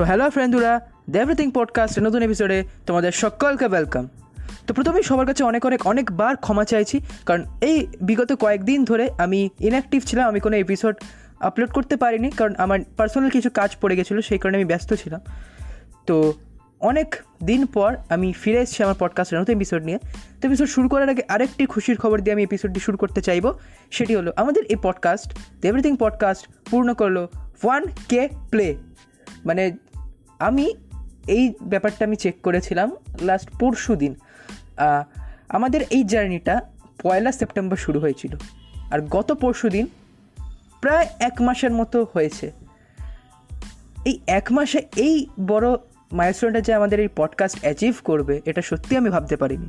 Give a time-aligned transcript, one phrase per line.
[0.00, 4.08] তো হ্যালো ফ্রেন্ডুরা the everything পডকাস্টের নতুন এপিসোডে তোমাদের সকলকে ওয়েলকাম
[4.66, 9.48] তো প্রথমেই সবার কাছে অনেক অনেক অনেকবার ক্ষমা চাইছি, কারণ এই বিগত কয়েকদিন ধরে আমি
[9.60, 10.94] ইনঅ্যাক্টিভ ছিলাম, আমি কোনো এপিসোড
[11.40, 15.20] আপলোড করতে পারিনি, কারণ আমার পার্সোনাল কিছু কাজ পড়ে গেছিল, সেই কারণে আমি ব্যস্ত ছিলাম।
[16.06, 16.34] তো
[16.80, 17.08] অনেক
[17.44, 19.98] দিন পর আমি ফিরে এসেছি আমার পডকাস্টের নতুন এপিসোড নিয়ে।
[20.38, 23.44] তো এপিসোড শুরু করার আগে আরেকটি খুশির খবর দিয়ে আমি এপিসোডটি শুরু করতে চাইব,
[23.90, 25.28] সেটি হলো আমাদের এই পডকাস্ট
[25.64, 27.16] এভরিথিং পডকাস্ট পূর্ণ করল
[27.64, 28.68] ওয়ান কে প্লে
[29.44, 29.62] মানে
[30.40, 30.74] আমি
[31.26, 34.14] এই ব্যাপারটা আমি চেক করেছিলাম লাস্ট পরশু দিন।
[35.48, 36.60] আমাদের এই জার্নিটা
[37.02, 38.36] পয়লা সেপ্টেম্বর শুরু হয়েছিল।
[38.90, 39.86] আর গত পরশু দিন
[40.80, 42.52] প্রায় এক মাসের মতো হয়েছে।
[44.04, 45.76] এই এক মাসে এই বড়
[46.12, 49.68] মাইলস্টোনটা যে আমাদের এই পডকাস্ট অ্যাচিভ করবে, এটা সত্যি আমি ভাবতে পারিনি।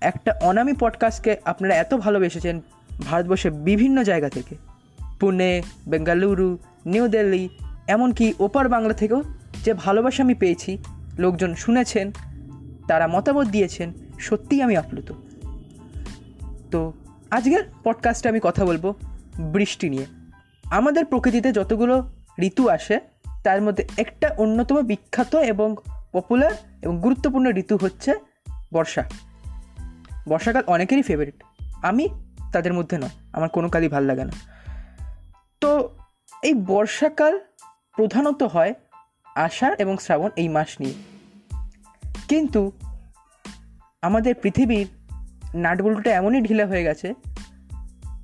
[0.00, 2.60] একটা অনামি পডকাস্টকে আপনারা এত ভালোবেসেছেন
[3.00, 4.54] ভারতবর্ষের বিভিন্ন জায়গা থেকে।
[5.20, 7.48] পুনে, বেঙ্গালুরু, নিউ দিল্লি
[7.88, 9.22] এমনকি ওপার বাংলা থেকেও
[9.64, 10.78] যে ভালোবাসা আমি পেয়েছি,
[11.18, 12.12] লোকজন শুনেছেন,
[12.88, 15.12] তারা মতামত দিয়েছেন, সত্যিই আমি আপ্লুত।
[16.70, 16.92] তো
[17.30, 18.94] আজকের পডকাস্টে আমি কথা বলব
[19.40, 20.06] বৃষ্টি নিয়ে।
[20.70, 23.00] আমাদের প্রকৃতিতে যতগুলো ঋতু আসে,
[23.44, 25.76] তার মধ্যে একটা অন্যতম বিখ্যাত এবং
[26.12, 26.50] পপুলার
[26.82, 28.14] এবং গুরুত্বপূর্ণ ঋতু হচ্ছে
[28.74, 29.04] বর্ষা।
[30.28, 31.42] বর্ষাকাল অনেকেরই ফেভারিট
[31.82, 32.08] আমি
[32.52, 34.32] তাদের মধ্যে নয়, আমার কোনো কালই ভালো লাগে না।
[35.60, 35.88] তো
[36.42, 37.40] এই বর্ষাকাল
[37.96, 38.74] প্রধানত হয়
[39.34, 40.94] আষাঢ় এবং শ্রাবণ এই মাস নিয়ে।
[42.28, 42.72] কিন্তু
[44.02, 44.86] আমাদের পৃথিবীর
[45.54, 47.14] নাটবল্টুটা এমনই ঢিলা হয়ে গেছে,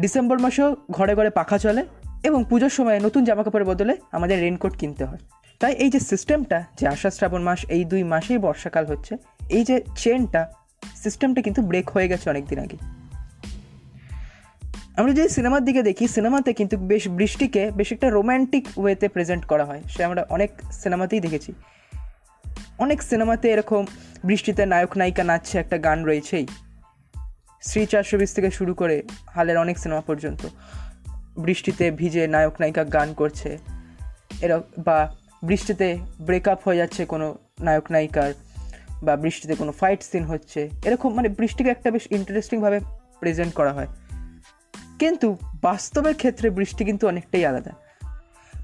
[0.00, 1.86] ডিসেম্বর মাসেও ঘরে ঘরে পাখা চলে
[2.22, 5.18] এবং পুজোর সময় নতুন জামাকাপড়ের বদলে আমাদের রেনকোট কিনতে হয়।
[5.60, 9.16] তাই এই যে সিস্টেমটা যে আষাঢ় শ্রাবণ মাস, এই দুই মাসেই বর্ষাকাল হচ্ছে,
[9.48, 10.52] এই যে চেনটা
[10.96, 12.97] সিস্টেমটা কিন্তু ব্রেক হয়ে গেছে অনেক দিন আগে।
[14.98, 19.64] আমরা যদি সিনেমার দিকে দেখি, সিনেমাতে কিন্তু বেশ বৃষ্টিকে বেশ একটা রোম্যান্টিক ওয়েতে প্রেজেন্ট করা
[19.64, 21.52] হয়। সে আমরা অনেক সিনেমাতেই দেখেছি।
[22.78, 23.86] অনেক সিনেমাতে এরকম
[24.24, 26.46] বৃষ্টিতে নায়ক, নায়িকা নাচছে একটা গান রয়েছেই।
[27.62, 29.02] শ্রী চারশো বিশ থেকে শুরু করে
[29.34, 30.46] হালের অনেক সিনেমা পর্যন্ত
[31.38, 33.58] বৃষ্টিতে ভিজে নায়ক, নায়িকা গান করছে।
[34.40, 38.32] এরা বা বৃষ্টিতে ব্রেকআপ হয়ে যাচ্ছে কোনো নায়ক, নায়িকার
[39.02, 42.80] বা বৃষ্টিতে কোনো ফাইট সিন হচ্ছে। এরকম মানে বৃষ্টিকে একটা বেশ ইন্টারেস্টিংভাবে
[43.20, 43.86] প্রেজেন্ট করা হয়।
[44.98, 47.70] কিন্তু বাস্তবের ক্ষেত্রে বৃষ্টি কিন্তু অনেকটাই আলাদা।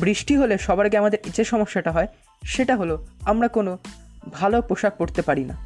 [0.00, 2.06] বৃষ্টি হলে সবার আগে আমাদের যে সমস্যাটা হয়,
[2.44, 3.78] সেটা হলো আমরা কোনো
[4.32, 5.56] ভালো পোশাক পরতে পারি না।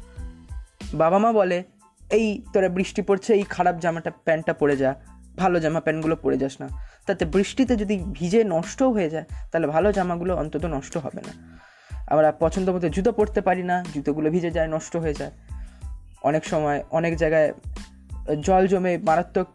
[0.93, 1.63] বাবা মা বলে,
[2.11, 4.95] এই তোরা বৃষ্টি পড়ছে, এই খারাপ জামাটা, প্যান্টটা পরে যা।
[5.37, 6.69] ভালো জামা প্যান্টগুলো পরে যাস না।
[7.05, 11.59] তাতে বৃষ্টিতে যদি ভিজে নষ্টও হয়ে যায়, তাহলে ভালো জামাগুলো অন্তত নষ্ট হবে না।
[12.07, 15.31] আমরা পছন্দ মতো জুতো পরতে পারি না, জুতোগুলো ভিজে যায়, নষ্ট হয়ে যায়।
[16.23, 17.53] অনেক সময় অনেক জায়গায়
[18.41, 19.47] জল জমে মারাত্মক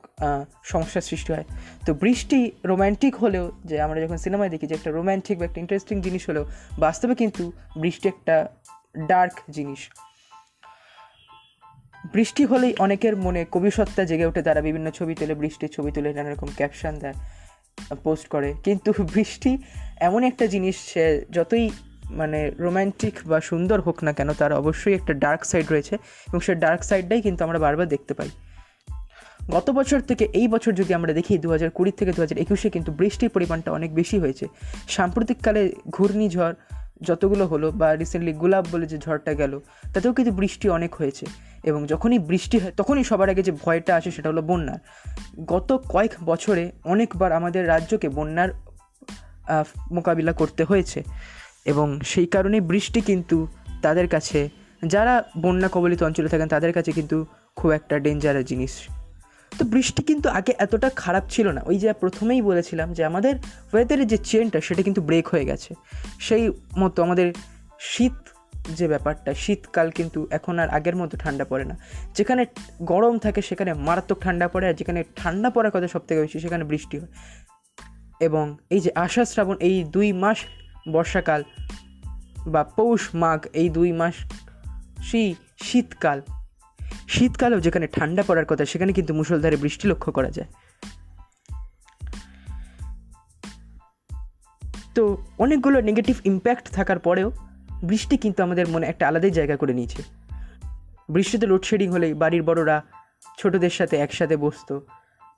[0.64, 1.44] সমস্যার সৃষ্টি হয়।
[1.86, 6.00] তো বৃষ্টি রোম্যান্টিক হলেও যে আমরা যখন সিনেমায় দেখি যে একটা রোম্যান্টিক বা একটা ইন্টারেস্টিং
[6.00, 6.44] জিনিস হলেও,
[6.78, 8.48] বাস্তবে কিন্তু বৃষ্টি একটা
[8.98, 9.90] ডার্ক জিনিস।
[12.12, 16.30] বৃষ্টি হলেই অনেকের মনে কবিসত্তা জেগে ওঠে, তারা বিভিন্ন ছবি তুলে, বৃষ্টির ছবি তুলে, নানা
[16.30, 17.14] রকম ক্যাপশন দেয়
[18.04, 19.58] পোস্ট করে। কিন্তু বৃষ্টি
[20.00, 21.70] এমন একটা জিনিস, সে যতই
[22.10, 25.94] মানে রোম্যান্টিক বা সুন্দর হোক না কেন, তার অবশ্যই একটা ডার্ক সাইড রয়েছে
[26.28, 28.30] এবং সে ডার্ক সাইডটাই কিন্তু আমরা বারবার দেখতে পাই।
[29.50, 32.70] গত বছর থেকে এই বছর যদি আমরা দেখি দু হাজার কুড়ি থেকে দু হাজার একুশে
[32.70, 34.48] কিন্তু বৃষ্টির পরিমাণটা অনেক বেশি হয়েছে।
[34.88, 36.54] সাম্প্রতিককালে ঘূর্ণিঝড়
[37.02, 39.60] যতগুলো হলো বা রিসেন্টলি গোলাপ বলে যে ঝড়টা গেল,
[39.94, 41.26] তাতেও কিন্তু বৃষ্টি অনেক হয়েছে।
[41.64, 44.78] এবং যখনই বৃষ্টি হয়, তখনই সবার আগে যে ভয়টা আসে সেটা হলো বন্যার।
[45.46, 48.48] গত কয়েক বছরে অনেকবার আমাদের রাজ্যকে বন্যার
[49.92, 51.02] মোকাবিলা করতে হয়েছে।
[51.66, 53.46] এবং সেই কারণেই বৃষ্টি কিন্তু
[53.82, 54.48] তাদের কাছে,
[54.86, 57.26] যারা বন্যা কবলিত অঞ্চলে থাকেন, তাদের কাছে কিন্তু
[57.56, 58.88] খুব একটা ডেঞ্জারাস জিনিস।
[59.58, 63.34] তো বৃষ্টি কিন্তু আগে এতটা খারাপ ছিল না। ওই যে প্রথমেই বলেছিলাম যে আমাদের
[63.72, 65.74] ওয়েদারের যে চেনটা সেটা কিন্তু ব্রেক হয়ে গেছে।
[66.20, 67.32] সেই মতো আমাদের
[67.80, 68.12] শীত
[68.70, 71.78] যে ব্যাপারটা, শীতকাল কিন্তু এখন আর আগের মতো ঠান্ডা পড়ে না।
[72.14, 72.46] যেখানে
[72.82, 76.64] গরম থাকে, সেখানে মারাত্মক ঠান্ডা পড়ে, আর যেখানে ঠান্ডা পড়ার কথা সব থেকে বেশি, সেখানে
[76.64, 77.08] বৃষ্টি হয়।
[78.20, 80.36] এবং এই যে আষাঢ় শ্রাবণ, এই দুই মাস
[80.92, 81.44] বর্ষাকাল
[82.46, 84.14] বা পৌষ মাঘ, এই দুই মাস
[85.02, 86.20] সেই শীতকাল
[87.08, 90.48] শীতকালেও যেখানে ঠান্ডা পড়ার কথা, সেখানে কিন্তু মুসলধারে বৃষ্টি লক্ষ্য করা যায়।
[94.94, 97.32] তো অনেকগুলো নেগেটিভ ইম্প্যাক্ট থাকার পরেও
[97.82, 100.02] বৃষ্টি কিন্তু আমাদের মনে একটা আলাদাই জায়গা করে নিয়েছে।
[101.08, 102.82] বৃষ্টিতে লোডশেডিং হলেই বাড়ির বড়রা
[103.38, 104.86] ছোটদের সাথে একসাথে বসতো,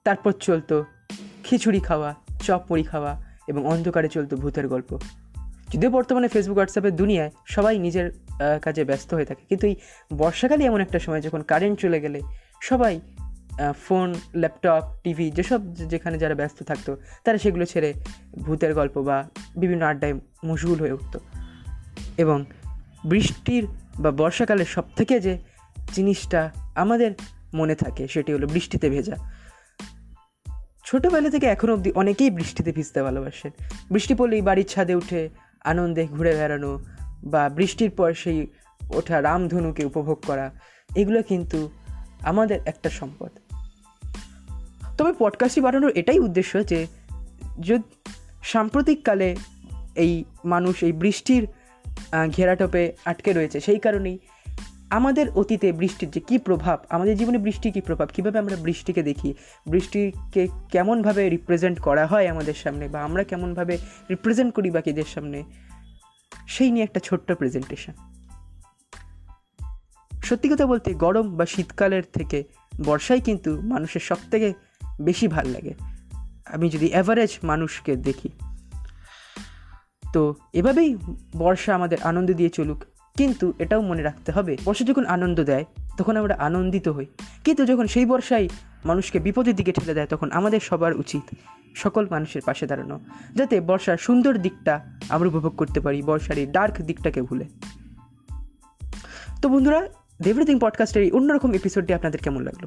[0.04, 0.84] তারপর চলতো
[1.44, 4.98] খিচুড়ি খাওয়া, চপ মুড়ি খাওয়া এবং অন্ধকারে চলতো ভূতের গল্প।
[5.72, 8.27] যদিও বর্তমানে ফেসবুক হোয়াটসঅ্যাপের দুনিয়ায় সবাই নিজের
[8.62, 9.76] কাজে ব্যস্ত হয়ে থাকে। কিন্তু এই
[10.14, 12.20] বর্ষাকালে এমন একটা সময় যখন কারেন্ট চলে গেলে
[12.62, 13.00] সবাই
[13.84, 17.94] ফোন ল্যাপটপ টিভি যেসব যেখানে যারা ব্যস্ত থাকতো, তারা সেগুলো ছেড়ে
[18.38, 21.20] ভূতের গল্প বা বিভিন্ন আড্ডায় মশগুল হয়ে উঠত।
[22.16, 22.44] এবং
[23.04, 23.66] বৃষ্টির
[23.98, 25.38] বা বর্ষাকালের সব থেকে যে
[25.94, 27.12] জিনিসটা আমাদের
[27.54, 29.16] মনে থাকে, সেটি হলো বৃষ্টিতে ভেজা।
[30.84, 33.50] ছোটোবেলা থেকে এখনও অবধি অনেকেই বৃষ্টিতে ভিজতে ভালোবাসেন।
[33.90, 35.28] বৃষ্টি পড়লেই বাড়ির ছাদে উঠে
[35.64, 36.78] আনন্দে ঘুরে বেড়ানো
[37.22, 38.46] বা বৃষ্টির পর সেই
[38.94, 40.50] ওঠা রামধনুকে উপভোগ করা,
[40.96, 41.70] এগুলো কিন্তু
[42.22, 43.30] আমাদের একটা সম্পদ।
[44.98, 46.66] তবে পডকাস্টটি বানানোর এটাই উদ্দেশ্য
[47.58, 47.78] যে
[48.42, 49.36] সাম্প্রতিককালে
[49.94, 51.46] এই মানুষ এই বৃষ্টির
[52.36, 54.18] ঘেরাটোপে আটকে রয়েছে, সেই কারণেই
[54.90, 59.34] আমাদের অতীতে বৃষ্টির যে কী প্রভাব, আমাদের জীবনে বৃষ্টি কী প্রভাব, কীভাবে আমরা বৃষ্টিকে দেখি,
[59.66, 63.78] বৃষ্টিকে কেমনভাবে রিপ্রেজেন্ট করা হয় আমাদের সামনে বা আমরা কেমনভাবে
[64.10, 65.44] রিপ্রেজেন্ট করি বাকিদের সামনে
[66.48, 67.94] সেই নিয়ে একটা ছোট্ট প্রেজেন্টেশন
[70.22, 72.38] সত্যি কথা বলতে গরম বা শীতকালের থেকে
[72.84, 74.48] বর্ষাই কিন্তু মানুষের সব থেকে
[75.00, 75.74] বেশি ভালো লাগে।
[76.46, 78.28] আমি যদি অ্যাভারেজ মানুষকে দেখি,
[80.12, 80.90] তো এভাবেই
[81.36, 82.80] বর্ষা আমাদের আনন্দ দিয়ে চলুক।
[83.16, 85.64] কিন্তু এটাও মনে রাখতে হবে, বর্ষা যখন আনন্দ দেয়
[85.98, 87.06] তখন আমরা আনন্দিত হই।
[87.44, 88.48] কিন্তু যখন সেই বর্ষায়
[88.84, 91.34] মানুষকে বিপদের দিকে ঠেলে দেয়, তখন আমাদের সবার উচিত
[91.74, 93.00] সকল মানুষের পাশে দাঁড়ানো,
[93.34, 94.74] যাতে বর্ষার সুন্দর দিকটা
[95.08, 97.44] আমরা উপভোগ করতে পারি, বর্ষার এই ডার্ক দিকটাকে ভুলে।
[99.42, 99.88] তো বন্ধুরা
[100.22, 102.66] দেভরিথিং পডকাস্টের এই অন্যরকম এপিসোডটি আপনাদের কেমন লাগল?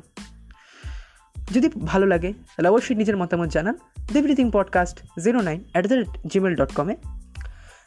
[1.51, 3.75] যদি ভালো লাগে, তাহলে অবশ্যই নিজের মতামত জানান।
[4.13, 6.95] দেভরিথিং podcast zero nine at the rate gmail dot কমে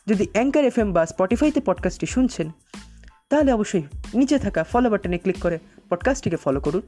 [0.06, 2.50] যদি অ্যাঙ্কার এফ এম বা স্পটিফাইতে পডকাস্টটি শুনছেন
[3.30, 3.82] তাহলে অবশ্যই
[4.14, 5.58] নিচে থাকা ফলো বাটনে ক্লিক করে
[5.90, 6.82] পডকাস্টটিকে ফলো করুন।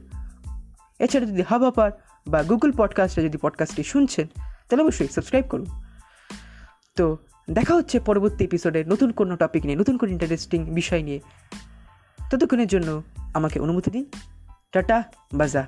[0.99, 1.91] এছাড়া যদি হাবাপার
[2.27, 4.27] বা গুগল পডকাস্টে যদি পডকাস্টটি শুনছেন,
[4.69, 5.65] তাহলে অবশ্যই সাবস্ক্রাইব করুন।
[6.95, 7.17] তো
[7.49, 11.19] দেখা হচ্ছে পরবর্তী এপিসোডে নতুন কোনো টপিক নিয়ে, নতুন কোনো ইন্টারেস্টিং বিষয় নিয়ে।
[12.31, 13.03] ততক্ষণের জন্য
[13.33, 14.05] আমাকে অনুমতি দিন।
[14.71, 15.03] টাটা,
[15.33, 15.67] বাজা।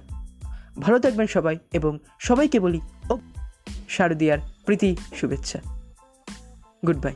[0.80, 3.18] ভালো থাকবেন সবাই এবং সবাইকে বলি ও
[3.90, 5.60] শারদিয়ার প্রীতি শুভেচ্ছা।
[6.88, 7.16] Good bye